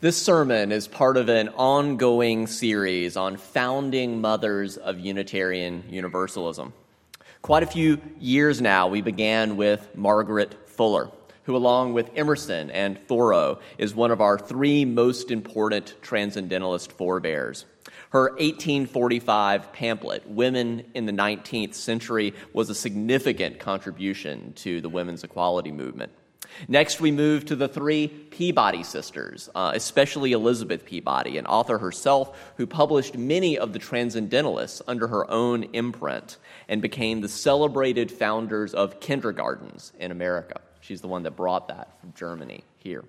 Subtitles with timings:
[0.00, 6.72] This sermon is part of an ongoing series on founding mothers of Unitarian Universalism.
[7.42, 11.10] Quite a few years now, we began with Margaret Fuller,
[11.42, 17.64] who, along with Emerson and Thoreau, is one of our three most important transcendentalist forebears.
[18.10, 25.24] Her 1845 pamphlet, Women in the 19th Century, was a significant contribution to the women's
[25.24, 26.12] equality movement.
[26.66, 32.36] Next, we move to the three Peabody sisters, uh, especially Elizabeth Peabody, an author herself
[32.56, 36.36] who published many of the Transcendentalists under her own imprint
[36.68, 40.60] and became the celebrated founders of kindergartens in America.
[40.80, 43.04] She's the one that brought that from Germany here.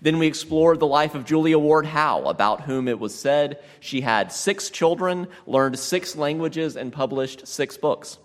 [0.00, 4.00] Then we explored the life of Julia Ward Howe, about whom it was said she
[4.00, 8.18] had six children, learned six languages, and published six books.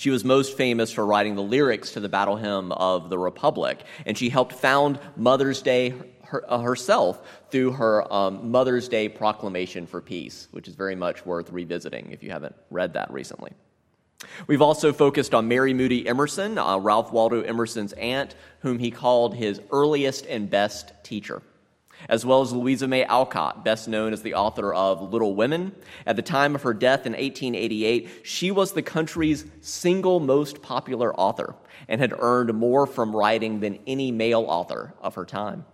[0.00, 3.84] She was most famous for writing the lyrics to the battle hymn of the Republic,
[4.06, 5.92] and she helped found Mother's Day
[6.22, 11.26] her, uh, herself through her um, Mother's Day proclamation for peace, which is very much
[11.26, 13.52] worth revisiting if you haven't read that recently.
[14.46, 19.34] We've also focused on Mary Moody Emerson, uh, Ralph Waldo Emerson's aunt, whom he called
[19.34, 21.42] his earliest and best teacher
[22.08, 25.72] as well as Louisa May Alcott, best known as the author of Little Women.
[26.06, 31.14] At the time of her death in 1888, she was the country's single most popular
[31.14, 31.54] author
[31.88, 35.64] and had earned more from writing than any male author of her time.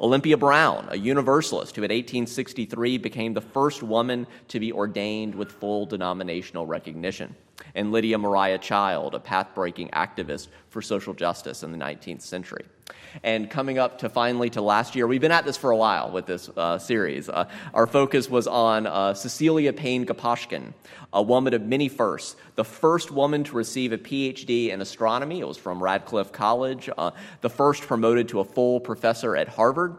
[0.00, 5.52] Olympia Brown, a Universalist who in 1863 became the first woman to be ordained with
[5.52, 7.34] full denominational recognition,
[7.74, 12.64] and Lydia Maria Child, a path breaking activist for social justice in the 19th century.
[13.22, 16.10] And coming up to finally to last year, we've been at this for a while
[16.10, 17.28] with this uh, series.
[17.28, 20.74] Uh, our focus was on uh, Cecilia Payne Gaposchkin,
[21.12, 25.40] a woman of many firsts, the first woman to receive a PhD in astronomy.
[25.40, 29.96] It was from Radcliffe College, uh, the first promoted to a full professor at Harvard.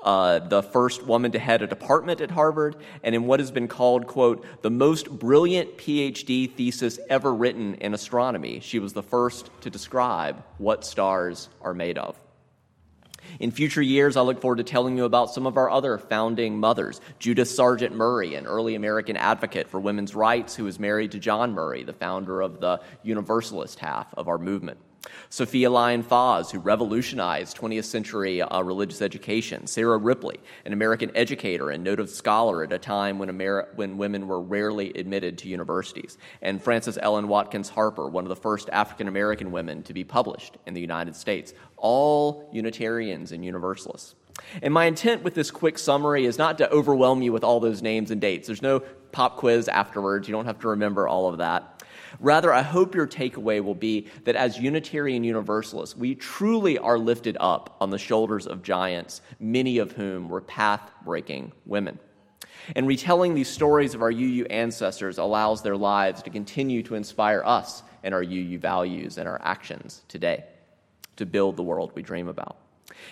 [0.00, 3.66] Uh, the first woman to head a department at Harvard, and in what has been
[3.66, 8.60] called, quote, the most brilliant PhD thesis ever written in astronomy.
[8.60, 12.16] She was the first to describe what stars are made of.
[13.40, 16.58] In future years, I look forward to telling you about some of our other founding
[16.58, 17.00] mothers.
[17.18, 21.52] Judith Sargent Murray, an early American advocate for women's rights who was married to John
[21.52, 24.78] Murray, the founder of the Universalist half of our movement.
[25.30, 29.66] Sophia Lyon Fahs, who revolutionized 20th century uh, religious education.
[29.66, 34.28] Sarah Ripley, an American educator and noted scholar at a time when, Ameri- when women
[34.28, 36.18] were rarely admitted to universities.
[36.42, 40.56] And Frances Ellen Watkins Harper, one of the first African American women to be published
[40.66, 41.54] in the United States.
[41.76, 44.14] All Unitarians and Universalists.
[44.62, 47.82] And my intent with this quick summary is not to overwhelm you with all those
[47.82, 48.46] names and dates.
[48.46, 48.80] There's no
[49.12, 50.28] pop quiz afterwards.
[50.28, 51.77] You don't have to remember all of that.
[52.20, 57.36] Rather, I hope your takeaway will be that as Unitarian Universalists, we truly are lifted
[57.40, 61.98] up on the shoulders of giants, many of whom were path breaking women.
[62.76, 67.42] And retelling these stories of our UU ancestors allows their lives to continue to inspire
[67.44, 70.44] us and our UU values and our actions today
[71.16, 72.56] to build the world we dream about.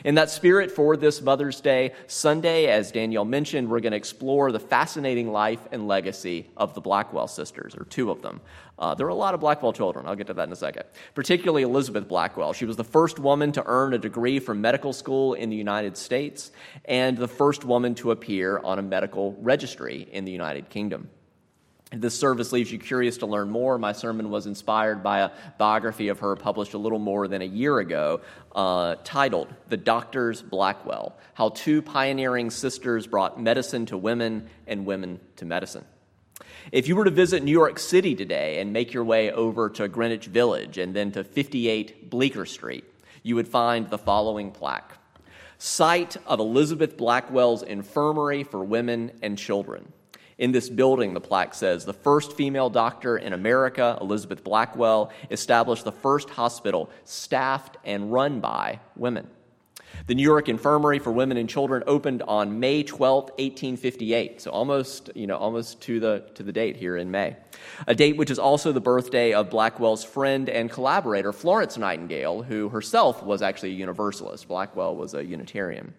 [0.04, 4.52] In that spirit, for this Mother's Day Sunday, as Danielle mentioned, we're going to explore
[4.52, 8.40] the fascinating life and legacy of the Blackwell sisters, or two of them.
[8.78, 10.06] Uh, there are a lot of Blackwell children.
[10.06, 10.84] I'll get to that in a second.
[11.14, 12.52] Particularly Elizabeth Blackwell.
[12.52, 15.96] She was the first woman to earn a degree from medical school in the United
[15.96, 16.50] States
[16.84, 21.08] and the first woman to appear on a medical registry in the United Kingdom.
[21.92, 26.08] This service leaves you curious to learn more, my sermon was inspired by a biography
[26.08, 28.22] of her published a little more than a year ago
[28.56, 35.20] uh, titled The Doctor's Blackwell How Two Pioneering Sisters Brought Medicine to Women and Women
[35.36, 35.84] to Medicine.
[36.72, 39.86] If you were to visit New York City today and make your way over to
[39.86, 42.84] Greenwich Village and then to 58 Bleecker Street,
[43.22, 44.98] you would find the following plaque
[45.58, 49.92] Site of Elizabeth Blackwell's Infirmary for Women and Children.
[50.38, 55.84] In this building, the plaque says, the first female doctor in America, Elizabeth Blackwell, established
[55.84, 59.28] the first hospital staffed and run by women.
[60.06, 65.10] The New York Infirmary for Women and Children opened on May 12, 1858, so almost,
[65.16, 67.34] you know, almost to the, to the date here in May.
[67.88, 72.68] A date which is also the birthday of Blackwell's friend and collaborator, Florence Nightingale, who
[72.68, 74.46] herself was actually a Universalist.
[74.46, 75.92] Blackwell was a Unitarian.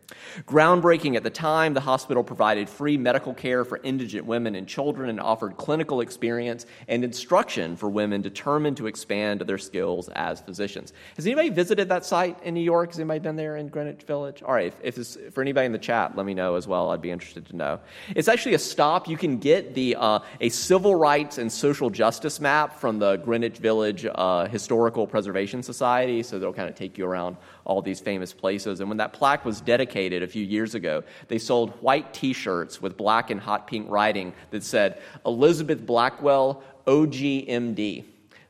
[0.45, 5.10] Groundbreaking at the time, the hospital provided free medical care for indigent women and children
[5.10, 10.94] and offered clinical experience and instruction for women determined to expand their skills as physicians.
[11.18, 12.92] Has anybody visited that site in New York?
[12.92, 13.96] Has anybody been there in Greenwich?
[13.97, 14.44] Greenwich Village?
[14.44, 16.91] All right, if, if for anybody in the chat, let me know as well.
[16.91, 17.79] I'd be interested to know.
[18.15, 19.07] It's actually a stop.
[19.07, 23.57] You can get the uh, a civil rights and social justice map from the Greenwich
[23.57, 26.21] Village uh, Historical Preservation Society.
[26.21, 28.79] So they'll kind of take you around all these famous places.
[28.79, 32.97] And when that plaque was dedicated a few years ago, they sold white T-shirts with
[32.97, 38.03] black and hot pink writing that said Elizabeth Blackwell, OGMD,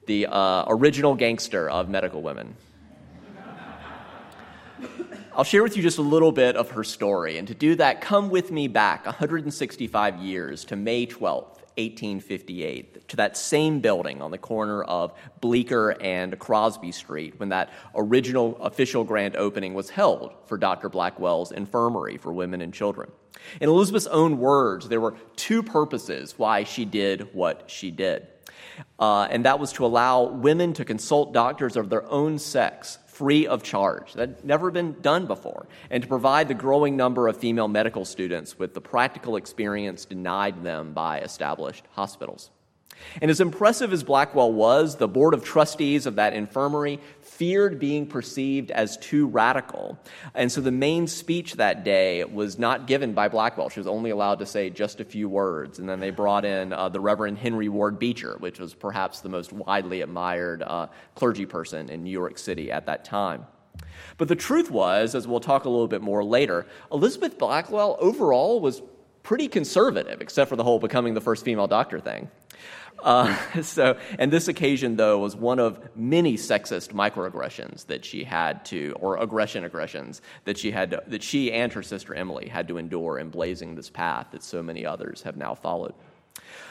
[0.08, 2.56] the uh, original gangster of medical women.
[5.38, 7.38] I'll share with you just a little bit of her story.
[7.38, 13.16] And to do that, come with me back 165 years to May 12th, 1858, to
[13.18, 19.04] that same building on the corner of Bleecker and Crosby Street when that original official
[19.04, 20.90] grand opening was held for Dr.
[20.90, 23.12] Blackwell's infirmary for women and children.
[23.62, 28.26] In Elizabeth's own words, there were two purposes why she did what she did.
[29.00, 33.48] Uh, and that was to allow women to consult doctors of their own sex free
[33.48, 34.14] of charge.
[34.14, 35.68] That had never been done before.
[35.90, 40.64] And to provide the growing number of female medical students with the practical experience denied
[40.64, 42.52] them by established hospitals.
[43.22, 48.08] And as impressive as Blackwell was, the board of trustees of that infirmary feared being
[48.08, 49.98] perceived as too radical.
[50.34, 53.70] And so the main speech that day was not given by Blackwell.
[53.70, 55.80] She was only allowed to say just a few words.
[55.80, 59.30] And then they brought in uh, the Reverend Henry Ward Beecher, which was perhaps the
[59.30, 63.46] most widely admired uh, clergy person in New York City at that time.
[64.18, 68.60] But the truth was, as we'll talk a little bit more later, Elizabeth Blackwell overall
[68.60, 68.82] was
[69.24, 72.30] pretty conservative, except for the whole becoming the first female doctor thing.
[73.04, 78.66] Uh, so, and this occasion, though, was one of many sexist microaggressions that she had
[78.66, 82.68] to, or aggression aggressions that she had, to, that she and her sister Emily had
[82.68, 85.94] to endure in blazing this path that so many others have now followed.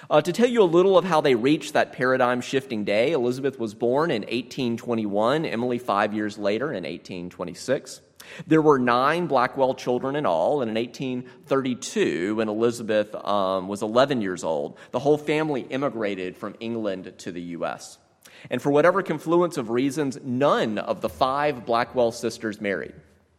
[0.08, 3.58] Uh, to tell you a little of how they reached that paradigm shifting day, Elizabeth
[3.58, 8.00] was born in 1821, Emily five years later in 1826.
[8.46, 14.22] There were nine Blackwell children in all, and in 1832, when Elizabeth um, was 11
[14.22, 17.98] years old, the whole family immigrated from England to the U.S.
[18.50, 22.94] And for whatever confluence of reasons, none of the five Blackwell sisters married.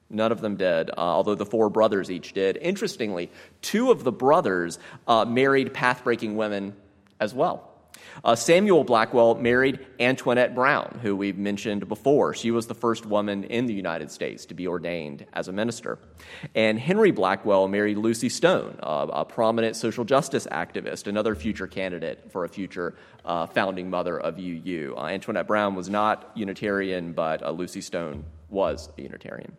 [0.09, 2.57] None of them did, uh, although the four brothers each did.
[2.57, 3.29] Interestingly,
[3.61, 6.75] two of the brothers uh, married path breaking women
[7.19, 7.76] as well.
[8.23, 12.33] Uh, Samuel Blackwell married Antoinette Brown, who we've mentioned before.
[12.33, 15.99] She was the first woman in the United States to be ordained as a minister.
[16.55, 22.31] And Henry Blackwell married Lucy Stone, uh, a prominent social justice activist, another future candidate
[22.31, 22.95] for a future
[23.25, 24.95] uh, founding mother of UU.
[24.97, 29.55] Uh, Antoinette Brown was not Unitarian, but uh, Lucy Stone was a Unitarian.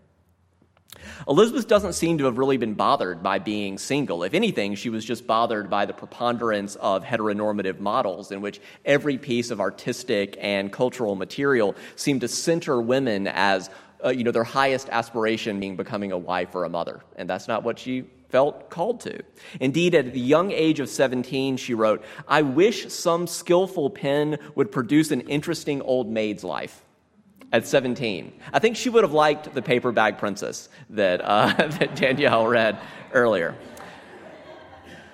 [1.27, 4.23] Elizabeth doesn't seem to have really been bothered by being single.
[4.23, 9.19] If anything, she was just bothered by the preponderance of heteronormative models in which every
[9.19, 13.71] piece of artistic and cultural material seemed to center women as
[14.05, 17.03] uh, you know, their highest aspiration being becoming a wife or a mother.
[17.17, 19.23] And that's not what she felt called to.
[19.61, 24.71] Indeed, at the young age of 17, she wrote, I wish some skillful pen would
[24.71, 26.85] produce an interesting old maid's life
[27.53, 28.33] at 17.
[28.53, 32.79] I think she would have liked the paper bag princess that, uh, that Danielle read
[33.13, 33.57] earlier.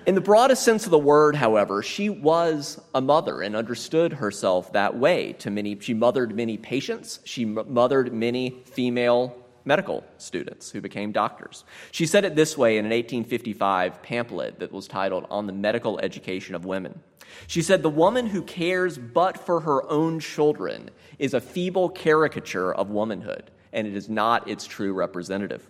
[0.05, 4.71] In the broadest sense of the word, however, she was a mother and understood herself
[4.73, 5.79] that way to many.
[5.79, 7.21] She mothered many patients.
[7.23, 9.35] She mothered many female
[9.65, 11.65] medical students who became doctors.
[11.91, 15.99] She said it this way in an 1855 pamphlet that was titled On the Medical
[15.99, 17.01] Education of Women.
[17.47, 22.73] She said, The woman who cares but for her own children is a feeble caricature
[22.73, 25.67] of womanhood, and it is not its true representative.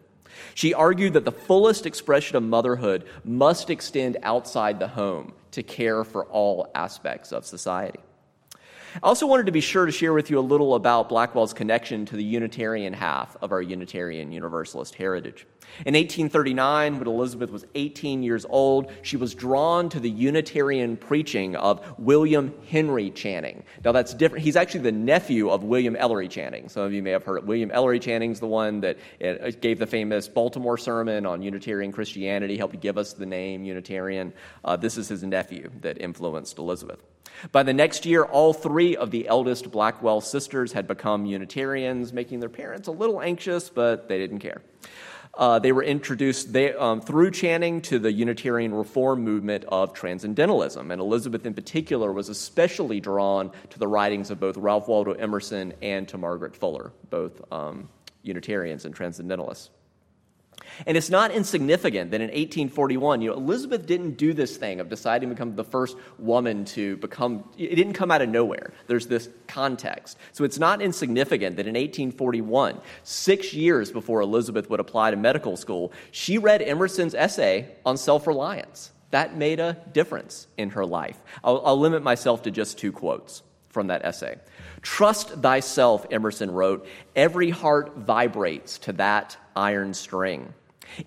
[0.53, 6.03] She argued that the fullest expression of motherhood must extend outside the home to care
[6.03, 7.99] for all aspects of society.
[9.03, 12.05] I also wanted to be sure to share with you a little about Blackwell's connection
[12.05, 15.45] to the Unitarian half of our Unitarian Universalist heritage.
[15.85, 21.57] In 1839, when Elizabeth was 18 years old, she was drawn to the Unitarian preaching
[21.57, 23.63] of William Henry Channing.
[23.83, 24.45] Now, that's different.
[24.45, 26.69] He's actually the nephew of William Ellery Channing.
[26.69, 27.45] Some of you may have heard.
[27.45, 32.55] William Ellery Channing's the one that uh, gave the famous Baltimore sermon on Unitarian Christianity,
[32.55, 34.31] helped give us the name Unitarian.
[34.63, 37.01] Uh, this is his nephew that influenced Elizabeth.
[37.51, 42.39] By the next year, all three of the eldest Blackwell sisters had become Unitarians, making
[42.39, 44.61] their parents a little anxious, but they didn't care.
[45.37, 50.91] Uh, they were introduced they, um, through Channing to the Unitarian reform movement of Transcendentalism.
[50.91, 55.73] And Elizabeth, in particular, was especially drawn to the writings of both Ralph Waldo Emerson
[55.81, 57.89] and to Margaret Fuller, both um,
[58.23, 59.71] Unitarians and Transcendentalists.
[60.85, 64.89] And it's not insignificant that in 1841, you know, Elizabeth didn't do this thing of
[64.89, 68.73] deciding to become the first woman to become, it didn't come out of nowhere.
[68.87, 70.17] There's this context.
[70.33, 75.57] So it's not insignificant that in 1841, six years before Elizabeth would apply to medical
[75.57, 78.91] school, she read Emerson's essay on self reliance.
[79.11, 81.21] That made a difference in her life.
[81.43, 84.37] I'll, I'll limit myself to just two quotes from that essay.
[84.81, 86.87] Trust thyself, Emerson wrote.
[87.15, 90.53] Every heart vibrates to that iron string.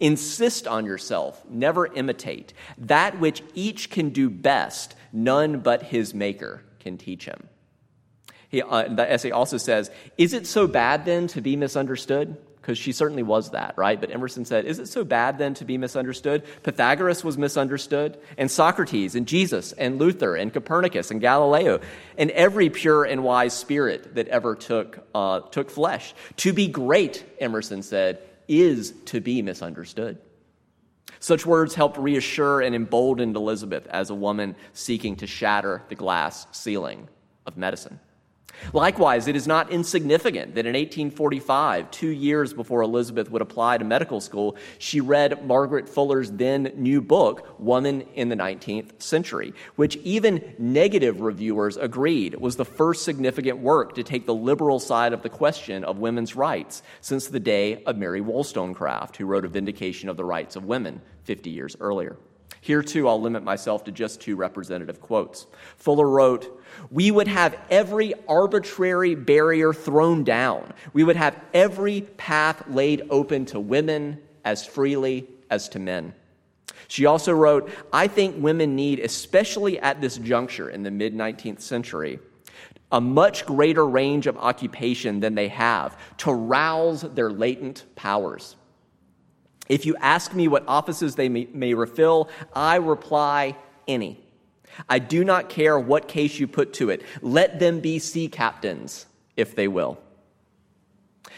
[0.00, 2.52] Insist on yourself, never imitate.
[2.78, 7.48] That which each can do best, none but his maker can teach him.
[8.48, 12.36] He, uh, the essay also says, Is it so bad then to be misunderstood?
[12.68, 13.98] because she certainly was that, right?
[13.98, 16.42] But Emerson said, Is it so bad then to be misunderstood?
[16.64, 21.80] Pythagoras was misunderstood, and Socrates, and Jesus, and Luther, and Copernicus, and Galileo,
[22.18, 26.14] and every pure and wise spirit that ever took, uh, took flesh.
[26.36, 30.18] To be great, Emerson said, is to be misunderstood.
[31.20, 36.46] Such words helped reassure and embolden Elizabeth as a woman seeking to shatter the glass
[36.52, 37.08] ceiling
[37.46, 38.00] of medicine.
[38.72, 43.84] Likewise, it is not insignificant that in 1845, two years before Elizabeth would apply to
[43.84, 49.96] medical school, she read Margaret Fuller's then new book, Woman in the 19th Century, which
[49.96, 55.22] even negative reviewers agreed was the first significant work to take the liberal side of
[55.22, 60.08] the question of women's rights since the day of Mary Wollstonecraft, who wrote A Vindication
[60.08, 62.16] of the Rights of Women 50 years earlier.
[62.60, 65.46] Here, too, I'll limit myself to just two representative quotes.
[65.76, 66.57] Fuller wrote,
[66.90, 70.72] We would have every arbitrary barrier thrown down.
[70.92, 76.14] We would have every path laid open to women as freely as to men.
[76.88, 81.60] She also wrote, I think women need, especially at this juncture in the mid 19th
[81.60, 82.18] century,
[82.90, 88.56] a much greater range of occupation than they have to rouse their latent powers.
[89.68, 93.56] If you ask me what offices they may, may refill, I reply,
[93.86, 94.24] any.
[94.88, 97.02] I do not care what case you put to it.
[97.22, 99.06] Let them be sea captains,
[99.36, 99.98] if they will.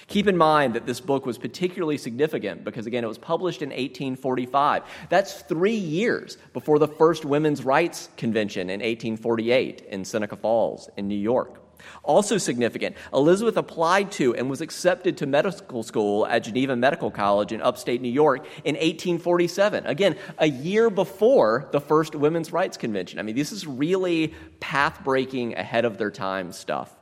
[0.08, 3.68] Keep in mind that this book was particularly significant because, again, it was published in
[3.68, 4.82] 1845.
[5.08, 11.06] That's three years before the first Women's Rights Convention in 1848 in Seneca Falls, in
[11.06, 11.60] New York.
[12.02, 17.52] Also significant, Elizabeth applied to and was accepted to medical school at Geneva Medical College
[17.52, 19.86] in upstate New York in 1847.
[19.86, 23.18] Again, a year before the first Women's Rights Convention.
[23.18, 26.94] I mean, this is really path breaking, ahead of their time stuff.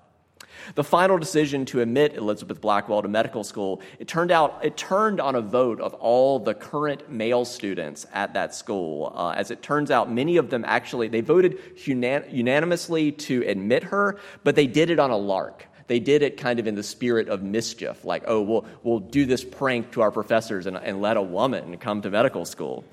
[0.74, 5.20] The final decision to admit Elizabeth Blackwell to medical school, it turned out it turned
[5.20, 9.12] on a vote of all the current male students at that school.
[9.14, 13.84] Uh, as it turns out, many of them actually they voted unan- unanimously to admit
[13.84, 16.82] her, but they did it on a lark they did it kind of in the
[16.82, 21.00] spirit of mischief, like, oh, we'll, we'll do this prank to our professors and, and
[21.00, 22.84] let a woman come to medical school.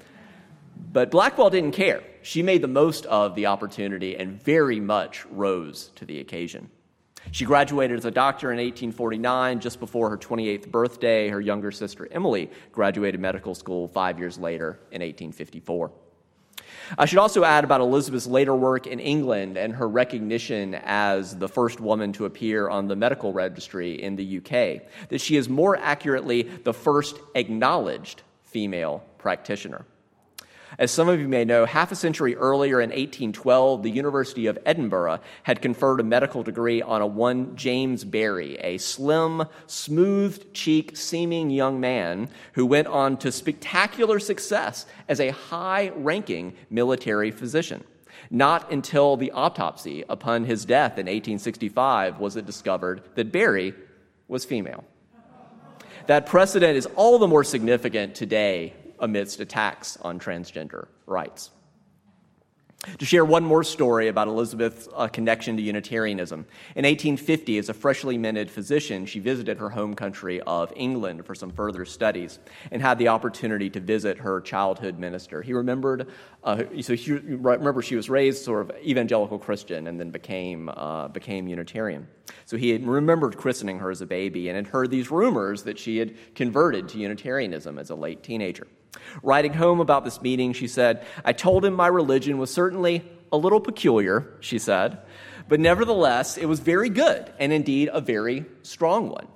[0.91, 2.01] But Blackwell didn't care.
[2.21, 6.69] She made the most of the opportunity and very much rose to the occasion.
[7.31, 11.29] She graduated as a doctor in 1849, just before her 28th birthday.
[11.29, 15.91] Her younger sister, Emily, graduated medical school five years later in 1854.
[16.97, 21.47] I should also add about Elizabeth's later work in England and her recognition as the
[21.47, 25.77] first woman to appear on the medical registry in the UK, that she is more
[25.77, 29.85] accurately the first acknowledged female practitioner.
[30.77, 34.59] As some of you may know, half a century earlier in 1812, the University of
[34.65, 40.97] Edinburgh had conferred a medical degree on a one James Barry, a slim, smooth cheek
[40.97, 47.83] seeming young man who went on to spectacular success as a high ranking military physician.
[48.29, 53.73] Not until the autopsy upon his death in 1865 was it discovered that Barry
[54.27, 54.83] was female.
[56.07, 61.51] That precedent is all the more significant today amidst attacks on transgender rights.
[62.99, 66.41] To share one more story about Elizabeth's uh, connection to Unitarianism.
[66.75, 71.33] In 1850, as a freshly minted physician, she visited her home country of England for
[71.33, 72.37] some further studies
[72.71, 75.41] and had the opportunity to visit her childhood minister.
[75.41, 76.07] He remembered,
[76.43, 81.07] uh, so she, remember, she was raised sort of evangelical Christian and then became, uh,
[81.07, 82.07] became Unitarian.
[82.45, 85.79] So he had remembered christening her as a baby and had heard these rumors that
[85.79, 88.67] she had converted to Unitarianism as a late teenager.
[89.23, 93.37] Writing home about this meeting, she said, I told him my religion was certainly a
[93.37, 94.99] little peculiar, she said,
[95.47, 99.27] but nevertheless, it was very good and indeed a very strong one.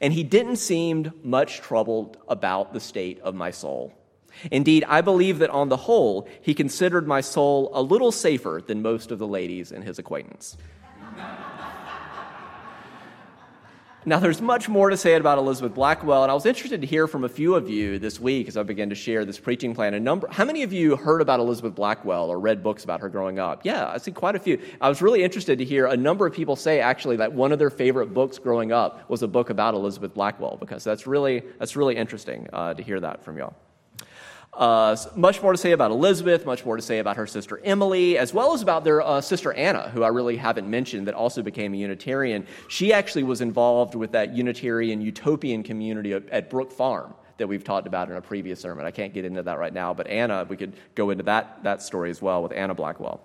[0.00, 3.92] And he didn't seem much troubled about the state of my soul.
[4.50, 8.82] Indeed, I believe that on the whole, he considered my soul a little safer than
[8.82, 10.56] most of the ladies in his acquaintance.
[14.06, 17.06] Now, there's much more to say about Elizabeth Blackwell, and I was interested to hear
[17.06, 19.94] from a few of you this week as I began to share this preaching plan.
[19.94, 23.08] A number, how many of you heard about Elizabeth Blackwell or read books about her
[23.08, 23.64] growing up?
[23.64, 24.60] Yeah, I see quite a few.
[24.78, 27.58] I was really interested to hear a number of people say actually that one of
[27.58, 31.74] their favorite books growing up was a book about Elizabeth Blackwell, because that's really that's
[31.74, 33.54] really interesting uh, to hear that from y'all.
[34.56, 38.16] Uh, much more to say about Elizabeth, much more to say about her sister Emily,
[38.16, 41.42] as well as about their uh, sister Anna, who I really haven't mentioned, that also
[41.42, 42.46] became a Unitarian.
[42.68, 47.88] She actually was involved with that Unitarian utopian community at, Brook Farm that we've talked
[47.88, 48.86] about in a previous sermon.
[48.86, 51.82] I can't get into that right now, but Anna, we could go into that, that
[51.82, 53.20] story as well with Anna Blackwell.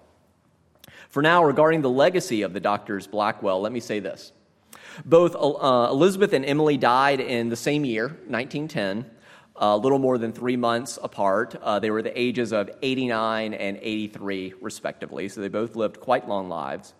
[1.09, 4.31] For now, regarding the legacy of the doctors Blackwell, let me say this.
[5.05, 9.05] Both uh, Elizabeth and Emily died in the same year, 1910
[9.59, 11.55] a little more than three months apart.
[11.61, 16.27] Uh, they were the ages of 89 and 83, respectively, so they both lived quite
[16.27, 16.93] long lives.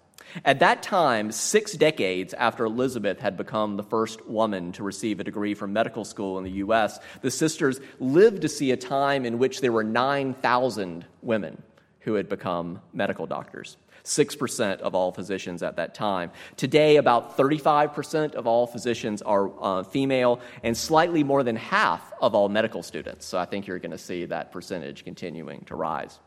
[0.46, 5.24] At that time, six decades after Elizabeth had become the first woman to receive a
[5.24, 9.40] degree from medical school in the U.S., the sisters lived to see a time in
[9.40, 11.64] which there were 9,000 women
[12.02, 13.78] who had become medical doctors.
[14.04, 16.32] 6% of all physicians at that time.
[16.56, 22.34] Today, about 35% of all physicians are uh, female, and slightly more than half of
[22.34, 23.26] all medical students.
[23.26, 26.20] So I think you're going to see that percentage continuing to rise.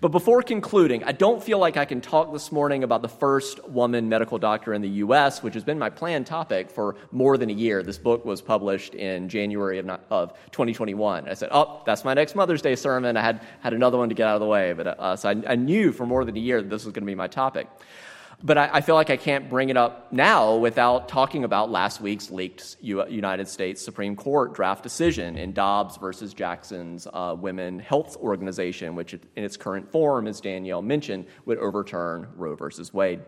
[0.00, 3.66] But before concluding, I don't feel like I can talk this morning about the first
[3.68, 7.50] woman medical doctor in the U.S., which has been my planned topic for more than
[7.50, 7.82] a year.
[7.82, 11.28] This book was published in January of, of 2021.
[11.28, 13.16] I said, Oh, that's my next Mother's Day sermon.
[13.16, 14.72] I had, had another one to get out of the way.
[14.72, 17.02] But, uh, so I, I knew for more than a year that this was going
[17.02, 17.68] to be my topic.
[18.44, 22.00] But I, I, feel like I can't bring it up now without talking about last
[22.00, 27.78] week's leaked U- United States Supreme Court draft decision in Dobbs versus Jackson's uh, Women
[27.78, 33.20] Health Organization, which in its current form, as Danielle mentioned, would overturn Roe versus Wade.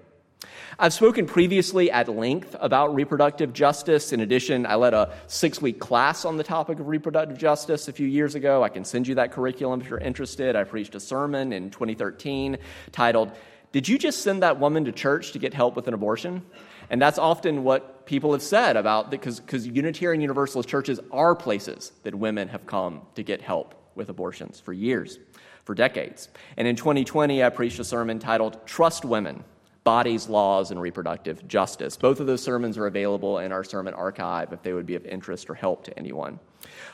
[0.78, 4.12] I've spoken previously at length about reproductive justice.
[4.12, 7.92] In addition, I led a six week class on the topic of reproductive justice a
[7.92, 8.62] few years ago.
[8.62, 10.56] I can send you that curriculum if you're interested.
[10.56, 12.58] I preached a sermon in 2013
[12.92, 13.32] titled
[13.74, 16.42] did you just send that woman to church to get help with an abortion?
[16.90, 21.90] And that's often what people have said about because because Unitarian Universalist churches are places
[22.04, 25.18] that women have come to get help with abortions for years,
[25.64, 26.28] for decades.
[26.56, 29.42] And in 2020, I preached a sermon titled Trust Women
[29.82, 31.96] Bodies, Laws, and Reproductive Justice.
[31.96, 35.04] Both of those sermons are available in our sermon archive if they would be of
[35.04, 36.38] interest or help to anyone.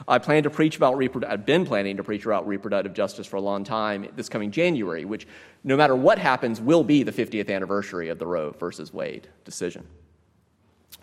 [0.09, 3.37] I plan to preach about reproductive, I've been planning to preach about reproductive justice for
[3.37, 5.27] a long time this coming January, which,
[5.65, 9.87] no matter what happens, will be the 50th anniversary of the Roe versus Wade decision.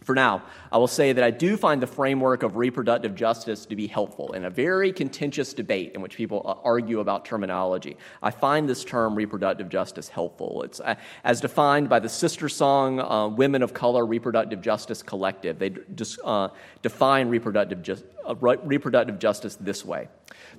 [0.07, 3.75] For now, I will say that I do find the framework of reproductive justice to
[3.75, 7.97] be helpful in a very contentious debate in which people argue about terminology.
[8.23, 10.63] I find this term reproductive justice helpful.
[10.63, 10.95] It's uh,
[11.25, 15.59] as defined by the SisterSong uh, Women of Color Reproductive Justice Collective.
[15.59, 16.49] They just, uh,
[16.81, 20.07] define reproductive, ju- uh, reproductive justice this way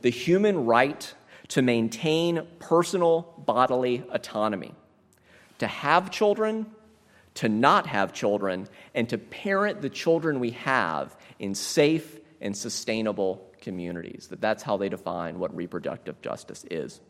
[0.03, 1.15] the human right
[1.49, 4.75] to maintain personal bodily autonomy,
[5.59, 6.67] to have children
[7.39, 13.49] to not have children and to parent the children we have in safe and sustainable
[13.61, 14.27] communities.
[14.27, 17.01] That that's how they define what reproductive justice is.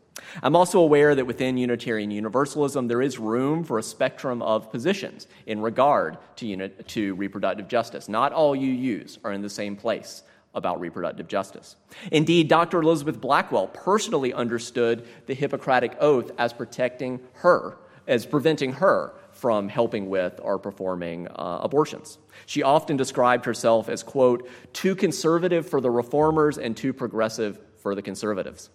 [0.43, 5.27] I'm also aware that within Unitarian Universalism, there is room for a spectrum of positions
[5.47, 8.07] in regard to, unit, to reproductive justice.
[8.07, 10.21] Not all UUs are in the same place
[10.53, 11.75] about reproductive justice.
[12.11, 12.81] Indeed, Dr.
[12.83, 20.09] Elizabeth Blackwell personally understood the Hippocratic Oath as protecting her, as preventing her from helping
[20.09, 22.17] with or performing uh, abortions.
[22.45, 27.95] She often described herself as, quote, too conservative for the reformers and too progressive for
[27.95, 28.69] the conservatives.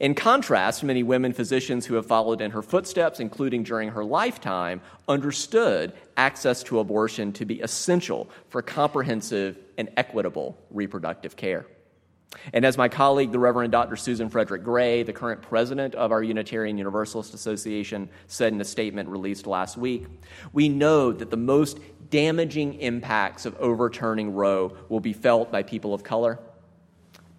[0.00, 4.80] In contrast, many women physicians who have followed in her footsteps, including during her lifetime,
[5.06, 11.66] understood access to abortion to be essential for comprehensive and equitable reproductive care.
[12.52, 13.96] And as my colleague, the Reverend Dr.
[13.96, 19.08] Susan Frederick Gray, the current president of our Unitarian Universalist Association, said in a statement
[19.08, 20.06] released last week,
[20.52, 21.78] we know that the most
[22.10, 26.38] damaging impacts of overturning Roe will be felt by people of color,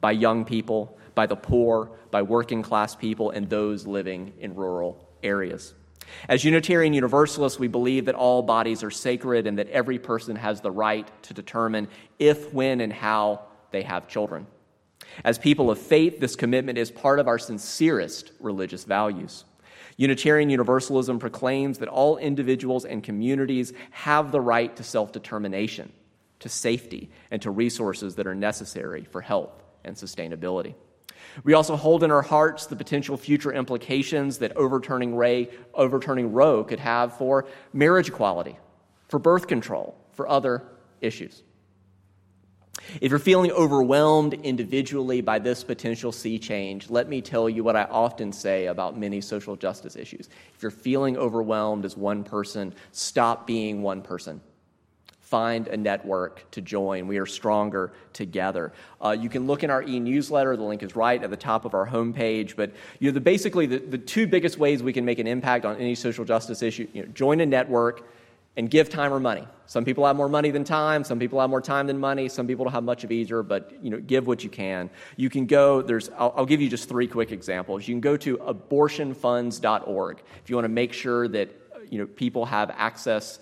[0.02, 5.08] by young people, by the poor, by working class people, and those living in rural
[5.22, 5.74] areas.
[6.28, 10.62] As Unitarian Universalists, we believe that all bodies are sacred and that every person has
[10.62, 11.88] the right to determine
[12.20, 14.46] if, when, and how they have children.
[15.24, 19.46] As people of faith, this commitment is part of our sincerest religious values.
[19.98, 25.92] Unitarian Universalism proclaims that all individuals and communities have the right to self determination,
[26.40, 30.76] to safety, and to resources that are necessary for health and sustainability.
[31.44, 36.64] We also hold in our hearts the potential future implications that overturning, Ray, overturning Roe
[36.64, 38.58] could have for marriage equality,
[39.08, 40.64] for birth control, for other
[41.02, 41.44] issues.
[43.02, 47.76] If you're feeling overwhelmed individually by this potential sea change, let me tell you what
[47.76, 50.30] I often say about many social justice issues.
[50.56, 54.42] If you're feeling overwhelmed as one person, stop being one person.
[55.20, 57.08] Find a network to join.
[57.08, 58.72] We are stronger together.
[59.04, 60.56] Uh, you can look in our e newsletter.
[60.56, 62.56] The link is right at the top of our homepage.
[62.56, 65.66] But you know, the, basically, the, the two biggest ways we can make an impact
[65.66, 68.08] on any social justice issue you know, join a network
[68.56, 69.48] and give time or money.
[69.66, 72.46] Some people have more money than time, some people have more time than money, some
[72.46, 74.90] people don't have much of either, but you know, give what you can.
[75.18, 77.88] You can go, there's, I'll, I'll give you just three quick examples.
[77.88, 81.50] You can go to abortionfunds.org if you want to make sure that
[81.90, 83.40] you know, people have access,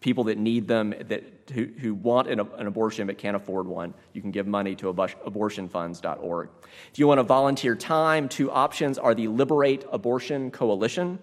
[0.00, 3.94] people that need them, that, who, who want an, an abortion but can't afford one.
[4.12, 6.48] You can give money to abortionfunds.org.
[6.92, 11.18] If you want to volunteer time, two options are the Liberate Abortion Coalition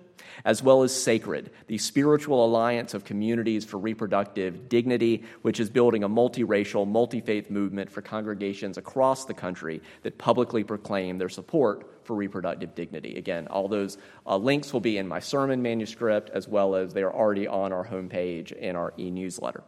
[0.45, 6.03] as well as Sacred, the spiritual alliance of communities for reproductive dignity, which is building
[6.03, 12.05] a multiracial, multi faith movement for congregations across the country that publicly proclaim their support
[12.05, 13.17] for reproductive dignity.
[13.17, 17.03] Again, all those uh, links will be in my sermon manuscript as well as they
[17.03, 19.63] are already on our homepage in our e newsletter.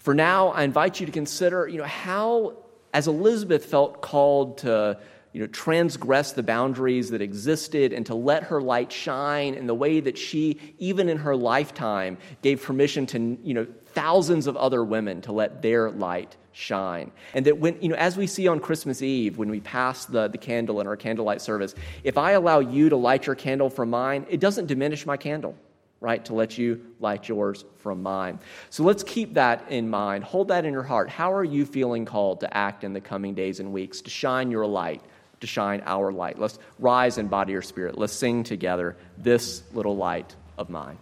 [0.00, 2.56] For now, I invite you to consider you know, how,
[2.94, 4.98] as Elizabeth felt called to
[5.32, 9.74] you know, transgress the boundaries that existed and to let her light shine in the
[9.74, 14.82] way that she, even in her lifetime, gave permission to you know, thousands of other
[14.82, 17.12] women to let their light shine.
[17.34, 20.28] And that when, you know, as we see on Christmas Eve, when we pass the,
[20.28, 23.90] the candle in our candlelight service, if I allow you to light your candle from
[23.90, 25.54] mine, it doesn't diminish my candle
[26.00, 26.24] right?
[26.24, 28.38] To let you light yours from mine.
[28.70, 30.24] So let's keep that in mind.
[30.24, 31.08] Hold that in your heart.
[31.10, 34.50] How are you feeling called to act in the coming days and weeks to shine
[34.50, 35.02] your light,
[35.40, 36.38] to shine our light.
[36.38, 37.98] Let's rise in body or spirit.
[37.98, 40.98] Let's sing together this little light of mine.